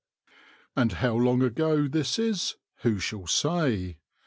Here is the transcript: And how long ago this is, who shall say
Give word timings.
And 0.75 0.93
how 0.93 1.15
long 1.15 1.43
ago 1.43 1.87
this 1.87 2.17
is, 2.17 2.55
who 2.77 2.97
shall 2.97 3.27
say 3.27 3.99